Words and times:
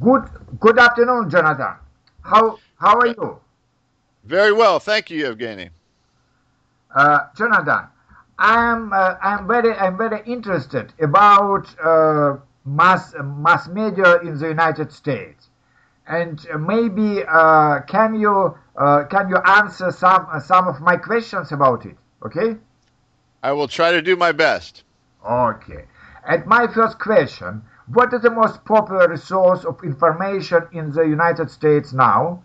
Good 0.00 0.24
good 0.60 0.78
afternoon, 0.78 1.30
Jonathan. 1.30 1.76
How 2.22 2.58
how 2.78 2.98
are 2.98 3.06
you? 3.06 3.40
Very 4.24 4.52
well, 4.52 4.78
thank 4.78 5.10
you, 5.10 5.24
Evgeny. 5.24 5.70
Uh, 6.94 7.20
Jonathan, 7.36 7.88
I'm 8.38 8.92
uh, 8.92 9.14
I'm 9.22 9.46
very 9.46 9.72
I'm 9.74 9.96
very 9.96 10.22
interested 10.26 10.92
about 11.00 11.66
uh, 11.82 12.36
mass 12.64 13.14
mass 13.22 13.68
media 13.68 14.18
in 14.20 14.38
the 14.38 14.48
United 14.48 14.92
States, 14.92 15.48
and 16.06 16.44
maybe 16.58 17.22
uh, 17.26 17.80
can 17.82 18.14
you 18.14 18.56
uh, 18.76 19.04
can 19.04 19.30
you 19.30 19.38
answer 19.38 19.90
some 19.92 20.26
some 20.44 20.68
of 20.68 20.80
my 20.80 20.96
questions 20.96 21.52
about 21.52 21.86
it? 21.86 21.96
Okay. 22.24 22.56
I 23.42 23.52
will 23.52 23.68
try 23.68 23.92
to 23.92 24.02
do 24.02 24.16
my 24.16 24.32
best. 24.32 24.82
Okay. 25.24 25.84
And 26.28 26.44
my 26.46 26.66
first 26.66 26.98
question: 26.98 27.62
What 27.92 28.12
is 28.12 28.22
the 28.22 28.30
most 28.30 28.64
popular 28.64 29.16
source 29.16 29.64
of 29.64 29.82
information 29.84 30.66
in 30.72 30.92
the 30.92 31.02
United 31.02 31.50
States 31.50 31.92
now? 31.92 32.42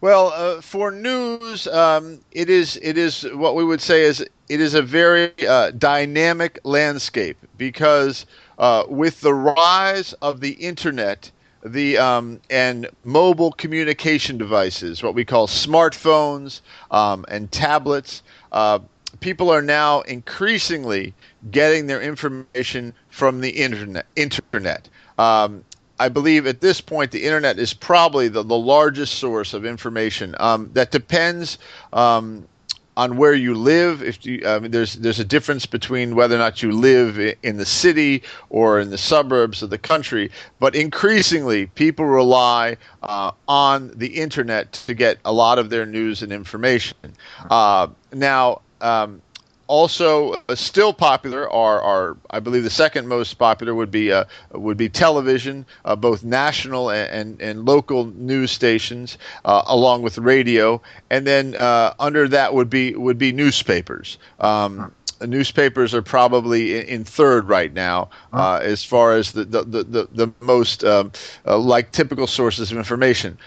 Well, 0.00 0.32
uh, 0.34 0.60
for 0.60 0.92
news, 0.92 1.66
um, 1.66 2.20
it 2.30 2.48
is 2.48 2.78
it 2.82 2.96
is 2.96 3.22
what 3.34 3.56
we 3.56 3.64
would 3.64 3.80
say 3.80 4.04
is 4.04 4.20
it 4.48 4.60
is 4.60 4.74
a 4.74 4.82
very 4.82 5.32
uh, 5.46 5.72
dynamic 5.72 6.60
landscape 6.62 7.36
because 7.56 8.24
uh, 8.58 8.84
with 8.88 9.20
the 9.22 9.34
rise 9.34 10.12
of 10.22 10.40
the 10.40 10.52
internet, 10.52 11.32
the 11.64 11.98
um, 11.98 12.40
and 12.48 12.88
mobile 13.04 13.50
communication 13.50 14.38
devices, 14.38 15.02
what 15.02 15.14
we 15.16 15.24
call 15.24 15.48
smartphones 15.48 16.60
um, 16.92 17.24
and 17.28 17.50
tablets, 17.50 18.22
uh, 18.52 18.78
people 19.20 19.50
are 19.50 19.62
now 19.62 20.00
increasingly 20.02 21.14
getting 21.50 21.86
their 21.86 22.00
information 22.00 22.92
from 23.08 23.40
the 23.40 23.50
internet. 23.50 24.06
Internet. 24.16 24.88
Um, 25.18 25.64
I 26.00 26.08
believe 26.08 26.46
at 26.46 26.60
this 26.60 26.80
point 26.80 27.10
the 27.10 27.24
internet 27.24 27.58
is 27.58 27.74
probably 27.74 28.28
the, 28.28 28.42
the 28.42 28.58
largest 28.58 29.16
source 29.16 29.54
of 29.54 29.64
information. 29.64 30.34
Um, 30.38 30.70
that 30.74 30.92
depends 30.92 31.58
um, 31.92 32.46
on 32.96 33.16
where 33.16 33.34
you 33.34 33.54
live. 33.54 34.02
If 34.02 34.24
you, 34.24 34.42
I 34.46 34.60
mean, 34.60 34.70
there's 34.70 34.94
there's 34.94 35.18
a 35.18 35.24
difference 35.24 35.66
between 35.66 36.14
whether 36.14 36.36
or 36.36 36.38
not 36.38 36.62
you 36.62 36.70
live 36.70 37.18
in 37.42 37.56
the 37.56 37.66
city 37.66 38.22
or 38.50 38.78
in 38.78 38.90
the 38.90 38.98
suburbs 38.98 39.62
of 39.62 39.70
the 39.70 39.78
country. 39.78 40.30
But 40.60 40.76
increasingly, 40.76 41.66
people 41.66 42.04
rely 42.04 42.76
uh, 43.02 43.32
on 43.48 43.90
the 43.96 44.08
internet 44.08 44.72
to 44.74 44.94
get 44.94 45.18
a 45.24 45.32
lot 45.32 45.58
of 45.58 45.70
their 45.70 45.86
news 45.86 46.22
and 46.22 46.32
information. 46.32 46.96
Uh, 47.50 47.88
now. 48.12 48.60
Um, 48.80 49.22
also 49.68 50.32
uh, 50.48 50.54
still 50.54 50.92
popular 50.92 51.48
are, 51.50 51.80
are 51.80 52.16
I 52.30 52.40
believe 52.40 52.64
the 52.64 52.70
second 52.70 53.06
most 53.06 53.34
popular 53.34 53.74
would 53.74 53.90
be 53.90 54.10
uh, 54.10 54.24
would 54.52 54.76
be 54.76 54.88
television, 54.88 55.64
uh, 55.84 55.94
both 55.94 56.24
national 56.24 56.90
and, 56.90 57.10
and, 57.10 57.42
and, 57.42 57.64
local 57.66 58.06
news 58.06 58.50
stations, 58.50 59.18
uh, 59.44 59.62
along 59.66 60.02
with 60.02 60.18
radio, 60.18 60.82
and 61.10 61.26
then 61.26 61.54
uh, 61.54 61.94
under 62.00 62.26
that 62.28 62.54
would 62.54 62.70
be 62.70 62.94
would 62.94 63.18
be 63.18 63.30
newspapers. 63.30 64.18
Um, 64.40 64.92
newspapers 65.20 65.94
are 65.94 66.02
probably 66.02 66.78
in, 66.78 66.86
in 66.86 67.04
third 67.04 67.48
right 67.48 67.72
now 67.72 68.08
uh, 68.32 68.60
as 68.62 68.82
far 68.84 69.16
as 69.16 69.32
the 69.32 69.44
the, 69.44 69.62
the, 69.62 70.08
the 70.12 70.32
most 70.40 70.82
um, 70.82 71.12
like 71.44 71.92
typical 71.92 72.26
sources 72.26 72.72
of 72.72 72.78
information 72.78 73.38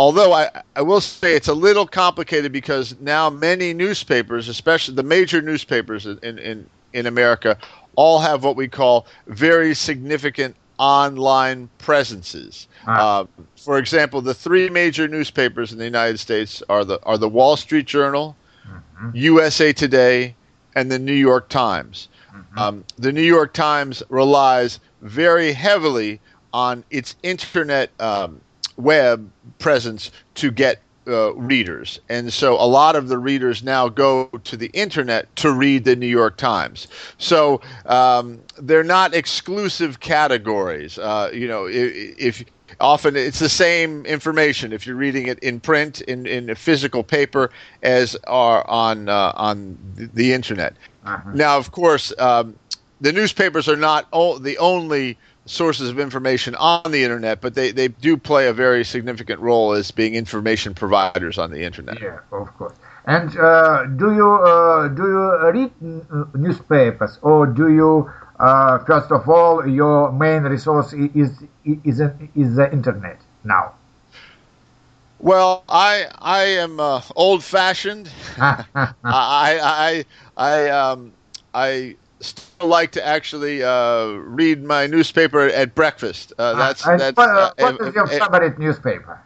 although 0.00 0.32
I, 0.32 0.48
I 0.76 0.80
will 0.80 1.02
say 1.02 1.36
it's 1.36 1.48
a 1.48 1.52
little 1.52 1.86
complicated 1.86 2.52
because 2.52 2.98
now 3.00 3.28
many 3.28 3.74
newspapers, 3.74 4.48
especially 4.48 4.94
the 4.94 5.02
major 5.02 5.42
newspapers 5.42 6.06
in, 6.06 6.38
in, 6.38 6.66
in 6.94 7.04
America, 7.04 7.58
all 7.96 8.18
have 8.18 8.42
what 8.42 8.56
we 8.56 8.66
call 8.66 9.06
very 9.26 9.74
significant 9.74 10.56
online 10.78 11.68
presences. 11.76 12.66
Ah. 12.86 13.20
Uh, 13.20 13.26
for 13.58 13.76
example, 13.76 14.22
the 14.22 14.32
three 14.32 14.70
major 14.70 15.06
newspapers 15.06 15.70
in 15.70 15.76
the 15.76 15.84
United 15.84 16.18
States 16.18 16.62
are 16.70 16.82
the 16.82 16.98
are 17.02 17.18
the 17.18 17.28
Wall 17.28 17.58
Street 17.58 17.86
Journal, 17.86 18.34
mm-hmm. 18.66 19.10
USA 19.12 19.70
Today, 19.70 20.34
and 20.76 20.90
the 20.90 20.98
New 20.98 21.12
York 21.28 21.50
Times. 21.50 22.08
Mm-hmm. 22.34 22.58
Um, 22.58 22.84
the 22.96 23.12
New 23.12 23.28
York 23.36 23.52
Times 23.52 24.02
relies 24.08 24.80
very 25.02 25.52
heavily 25.52 26.20
on 26.54 26.84
its 26.90 27.16
internet 27.22 27.90
um, 28.00 28.40
web 28.80 29.30
presence 29.58 30.10
to 30.34 30.50
get 30.50 30.80
uh, 31.06 31.34
readers. 31.34 31.98
And 32.08 32.32
so 32.32 32.54
a 32.54 32.66
lot 32.66 32.94
of 32.94 33.08
the 33.08 33.18
readers 33.18 33.62
now 33.62 33.88
go 33.88 34.26
to 34.44 34.56
the 34.56 34.68
internet 34.68 35.34
to 35.36 35.52
read 35.52 35.84
the 35.84 35.96
New 35.96 36.06
York 36.06 36.36
Times. 36.36 36.88
So 37.18 37.60
um, 37.86 38.40
they're 38.58 38.84
not 38.84 39.14
exclusive 39.14 40.00
categories. 40.00 40.98
Uh, 40.98 41.30
you 41.32 41.48
know, 41.48 41.66
if, 41.66 42.18
if, 42.18 42.44
often 42.78 43.16
it's 43.16 43.38
the 43.38 43.48
same 43.48 44.06
information 44.06 44.72
if 44.72 44.86
you're 44.86 44.96
reading 44.96 45.26
it 45.26 45.38
in 45.40 45.58
print 45.58 46.00
in, 46.02 46.26
in 46.26 46.50
a 46.50 46.54
physical 46.54 47.02
paper 47.02 47.50
as 47.82 48.16
are 48.26 48.68
on 48.68 49.08
uh, 49.08 49.32
on 49.34 49.76
the, 49.96 50.32
internet. 50.32 50.74
Uh-huh. 51.04 51.30
Now, 51.34 51.56
of 51.56 51.72
course, 51.72 52.12
um, 52.18 52.56
the 53.00 53.12
newspapers 53.12 53.68
are 53.68 53.76
not 53.76 54.06
o- 54.12 54.38
the 54.38 54.56
only 54.58 55.18
sources 55.46 55.88
of 55.90 55.98
information 55.98 56.54
on 56.54 56.90
the 56.92 57.02
internet, 57.02 57.40
but 57.40 57.54
they, 57.54 57.72
they 57.72 57.88
do 57.88 58.16
play 58.16 58.48
a 58.48 58.52
very 58.52 58.84
significant 58.84 59.40
role 59.40 59.72
as 59.72 59.90
being 59.90 60.14
information 60.14 60.74
providers 60.74 61.38
on 61.38 61.50
the 61.50 61.62
internet. 61.62 62.00
Yeah, 62.00 62.18
of 62.32 62.56
course. 62.56 62.74
And 63.06 63.36
uh, 63.38 63.86
do 63.86 64.14
you 64.14 64.30
uh, 64.30 64.88
do 64.88 65.02
you 65.02 65.50
read 65.50 65.72
newspapers, 66.34 67.18
or 67.22 67.46
do 67.46 67.72
you 67.72 68.10
uh, 68.38 68.78
first 68.84 69.10
of 69.10 69.28
all 69.28 69.66
your 69.66 70.12
main 70.12 70.42
resource 70.42 70.92
is 70.92 71.42
is 71.64 72.02
is 72.34 72.56
the 72.56 72.68
internet 72.72 73.20
now? 73.44 73.74
Well, 75.18 75.64
I 75.68 76.06
I 76.18 76.42
am 76.64 76.80
uh, 76.80 77.02
old 77.16 77.42
fashioned. 77.42 78.10
I 78.38 78.94
I 79.04 80.04
I 80.36 80.68
um 80.68 81.12
I 81.54 81.96
still 82.20 82.68
like 82.68 82.92
to 82.92 83.06
actually 83.06 83.62
uh, 83.62 84.06
read 84.08 84.62
my 84.62 84.86
newspaper 84.86 85.48
at 85.48 85.74
breakfast. 85.74 86.32
Uh, 86.38 86.52
ah, 86.54 86.58
that's 86.58 86.86
uh, 86.86 86.96
that's. 86.96 87.18
Uh, 87.18 87.52
what 87.58 87.80
is 87.80 87.94
your 87.94 88.06
favorite 88.06 88.58
newspaper? 88.58 89.20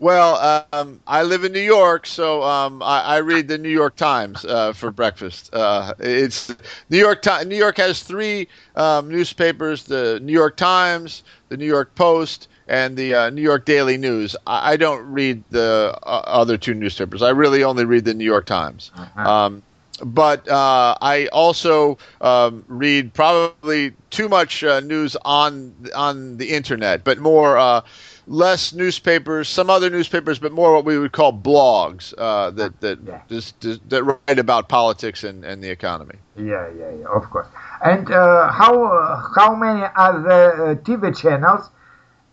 Well, 0.00 0.66
um, 0.72 0.98
I 1.06 1.24
live 1.24 1.44
in 1.44 1.52
New 1.52 1.60
York, 1.60 2.06
so 2.06 2.42
um, 2.42 2.82
I, 2.82 3.02
I, 3.02 3.16
read 3.18 3.48
the 3.48 3.58
New 3.58 3.68
York 3.68 3.96
Times 3.96 4.46
uh, 4.46 4.72
for 4.72 4.90
breakfast. 4.90 5.50
Uh, 5.52 5.92
it's 5.98 6.56
New 6.88 6.96
York 6.96 7.20
Times. 7.20 7.46
New 7.46 7.56
York 7.56 7.76
has 7.76 8.02
three 8.02 8.48
um, 8.76 9.10
newspapers: 9.10 9.84
the 9.84 10.18
New 10.22 10.32
York 10.32 10.56
Times, 10.56 11.22
the 11.50 11.58
New 11.58 11.66
York 11.66 11.94
Post, 11.96 12.48
and 12.66 12.96
the 12.96 13.14
uh, 13.14 13.28
New 13.28 13.42
York 13.42 13.66
Daily 13.66 13.98
News. 13.98 14.34
I, 14.46 14.72
I 14.72 14.76
don't 14.78 15.04
read 15.04 15.44
the 15.50 15.94
uh, 16.02 16.22
other 16.24 16.56
two 16.56 16.72
newspapers. 16.72 17.20
I 17.20 17.30
really 17.30 17.62
only 17.62 17.84
read 17.84 18.06
the 18.06 18.14
New 18.14 18.24
York 18.24 18.46
Times. 18.46 18.92
Uh-huh. 18.96 19.30
Um, 19.30 19.62
but 20.04 20.48
uh, 20.48 20.96
I 21.00 21.26
also 21.28 21.98
um, 22.20 22.64
read 22.68 23.12
probably 23.14 23.92
too 24.10 24.28
much 24.28 24.64
uh, 24.64 24.80
news 24.80 25.16
on 25.24 25.74
on 25.94 26.36
the 26.36 26.50
internet, 26.50 27.04
but 27.04 27.18
more 27.18 27.56
uh, 27.56 27.82
less 28.26 28.72
newspapers, 28.72 29.48
some 29.48 29.70
other 29.70 29.90
newspapers, 29.90 30.38
but 30.38 30.52
more 30.52 30.72
what 30.74 30.84
we 30.84 30.98
would 30.98 31.12
call 31.12 31.32
blogs 31.32 32.14
uh, 32.18 32.50
that 32.50 32.80
that 32.80 32.98
yeah. 33.06 33.20
just, 33.28 33.60
just, 33.60 33.88
that 33.88 34.02
write 34.04 34.38
about 34.38 34.68
politics 34.68 35.24
and, 35.24 35.44
and 35.44 35.62
the 35.62 35.70
economy. 35.70 36.16
Yeah, 36.36 36.68
yeah, 36.78 36.90
yeah, 37.00 37.06
of 37.06 37.28
course. 37.30 37.48
And 37.84 38.10
uh, 38.10 38.50
how 38.50 38.84
uh, 38.84 39.22
how 39.36 39.54
many 39.54 39.82
are 39.96 40.20
the 40.20 40.80
TV 40.82 41.16
channels, 41.16 41.70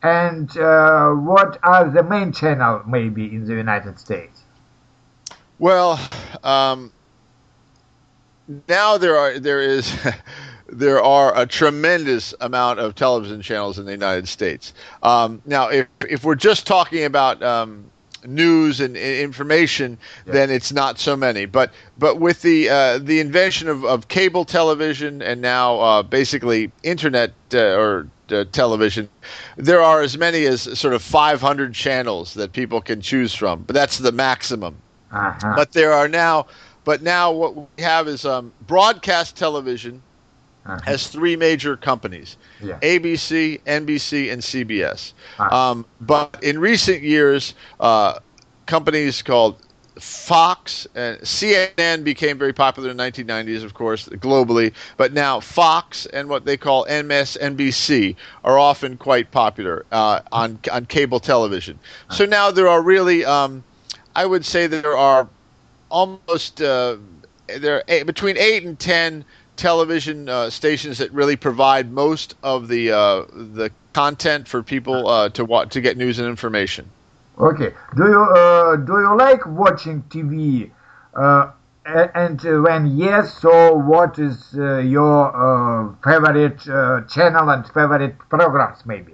and 0.04 0.50
what 1.26 1.60
are 1.64 1.90
the 1.90 2.04
main 2.04 2.32
channel 2.32 2.82
maybe 2.88 3.26
in 3.26 3.46
the 3.46 3.56
United 3.56 4.00
States? 4.00 4.42
Well. 5.60 6.00
Um, 6.44 6.92
now 8.68 8.97
there 8.97 9.18
are 9.18 9.40
there 9.40 9.62
is 9.62 9.94
there 10.68 11.02
are 11.02 11.38
a 11.38 11.46
tremendous 11.46 12.34
amount 12.41 12.80
of 12.80 12.96
television 12.96 13.41
channels 13.41 13.80
in 13.80 13.85
the 13.85 13.91
United 13.91 14.28
States. 14.28 14.74
Um, 15.04 15.42
now, 15.45 15.69
if 15.69 15.88
if 16.10 16.24
we're 16.24 16.36
just 16.36 16.68
talking 16.68 17.04
about 17.04 17.42
um, 17.44 17.86
news 18.25 18.80
and 18.80 18.98
information, 18.98 19.98
yeah. 20.25 20.33
then 20.33 20.50
it's 20.51 20.72
not 20.72 21.00
so 21.00 21.16
many. 21.16 21.45
But 21.45 21.72
but 21.98 22.19
with 22.19 22.42
the 22.42 22.69
uh, 22.69 22.98
the 23.00 23.19
invention 23.19 23.68
of, 23.69 23.86
of 23.86 24.07
cable 24.07 24.45
television 24.45 25.22
and 25.22 25.42
now 25.42 25.80
uh, 25.80 26.04
basically 26.04 26.72
internet 26.83 27.33
uh, 27.54 27.77
or 27.77 28.07
uh, 28.30 28.45
television, 28.51 29.10
there 29.56 29.81
are 29.81 30.01
as 30.01 30.18
many 30.18 30.45
as 30.45 30.62
sort 30.77 30.94
of 30.94 31.01
500 31.01 31.74
channels 31.74 32.33
that 32.33 32.51
people 32.51 32.81
can 32.81 33.01
choose 33.01 33.33
from. 33.33 33.63
But 33.63 33.74
that's 33.74 33.98
the 34.00 34.12
maximum. 34.12 34.75
Uh-huh. 35.12 35.54
But 35.56 35.72
there 35.72 35.94
are 35.94 36.10
now 36.10 36.48
but 36.88 37.01
now 37.01 37.34
what 37.34 37.54
we 37.54 37.84
have 37.84 38.07
is 38.07 38.24
um, 38.24 38.50
broadcast 38.66 39.36
television 39.36 40.01
uh-huh. 40.66 40.80
has 40.86 41.07
three 41.07 41.36
major 41.36 41.75
companies 41.75 42.38
yeah. 42.63 42.80
ABC, 42.80 43.60
NBC, 43.63 44.31
and 44.31 44.42
CBS. 44.42 45.12
Uh-huh. 45.38 45.54
Um, 45.54 45.86
but 46.00 46.42
in 46.42 46.60
recent 46.60 47.01
years, 47.04 47.56
uh, 47.81 48.19
companies 48.68 49.22
called 49.22 49.62
Fox 50.00 50.88
and 50.95 51.19
CNN 51.19 52.06
became 52.06 52.38
very 52.38 52.54
popular 52.54 52.89
in 52.89 52.95
the 52.95 53.04
1990s, 53.04 53.66
of 53.66 53.74
course, 53.74 54.07
globally. 54.07 54.72
But 54.95 55.12
now 55.12 55.42
Fox 55.42 56.06
and 56.06 56.30
what 56.30 56.45
they 56.45 56.56
call 56.56 56.86
MSNBC 56.86 58.16
are 58.45 58.57
often 58.57 58.95
quite 58.95 59.31
popular 59.31 59.86
uh, 59.92 60.22
on 60.31 60.57
on 60.72 60.86
cable 60.86 61.19
television. 61.19 61.80
So 62.12 62.25
now 62.25 62.50
there 62.50 62.69
are 62.69 62.81
really, 62.81 63.25
um, 63.25 63.66
I 64.16 64.25
would 64.25 64.45
say, 64.45 64.68
there 64.68 64.95
are 64.95 65.28
almost 65.89 66.62
uh, 66.62 66.98
there 67.60 67.84
are 67.89 68.06
between 68.06 68.38
eight 68.38 68.63
and 68.63 68.80
ten 68.80 69.25
television 69.56 70.30
uh, 70.30 70.50
stations 70.50 70.98
that 71.00 71.12
really 71.12 71.36
provide 71.36 71.92
most 71.92 72.36
of 72.44 72.68
the 72.68 72.92
uh, 72.92 73.25
the 73.31 73.72
content 73.94 74.48
for 74.48 74.62
people 74.63 75.07
uh, 75.07 75.30
to 75.30 75.45
watch 75.45 75.69
to 75.72 75.81
get 75.81 75.98
news 75.98 76.19
and 76.19 76.28
information. 76.28 76.89
Okay. 77.39 77.74
Do 77.95 78.04
you 78.07 78.22
uh, 78.22 78.75
do 78.78 78.94
you 78.94 79.16
like 79.18 79.45
watching 79.45 80.04
TV? 80.04 80.72
Uh, 81.13 81.51
and 81.86 82.45
uh, 82.45 82.62
when 82.62 82.98
yes, 82.98 83.39
so 83.39 83.74
what 83.75 84.19
is 84.19 84.54
uh, 84.57 84.80
your 84.80 85.31
uh, 85.34 85.94
favorite 86.04 86.68
uh, 86.68 87.01
channel 87.07 87.50
and 87.50 87.66
favorite 87.68 88.18
programs, 88.30 88.86
maybe? 88.86 89.13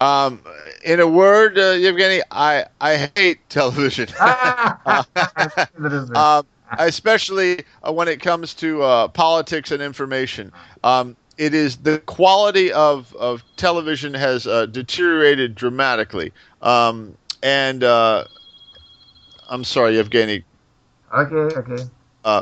Um, 0.00 0.40
in 0.84 1.00
a 1.00 1.06
word, 1.06 1.58
uh, 1.58 1.74
Evgeny, 1.74 2.20
I 2.30 2.66
I 2.80 3.10
hate 3.16 3.48
television. 3.48 4.08
Um, 6.14 6.46
especially 6.78 7.64
uh, 7.86 7.92
when 7.92 8.08
it 8.08 8.20
comes 8.20 8.54
to 8.54 8.82
uh, 8.82 9.08
politics 9.08 9.70
and 9.72 9.82
information. 9.82 10.52
Um, 10.84 11.16
it 11.36 11.54
is 11.54 11.78
the 11.78 11.98
quality 12.00 12.70
of, 12.72 13.14
of 13.16 13.42
television 13.56 14.12
has 14.14 14.46
uh, 14.46 14.66
deteriorated 14.66 15.54
dramatically. 15.54 16.32
Um, 16.60 17.16
and 17.42 17.82
uh, 17.82 18.24
I'm 19.48 19.64
sorry, 19.64 19.94
Evgeny. 19.94 20.44
okay, 21.12 21.36
okay. 21.58 21.84
Uh, 22.24 22.38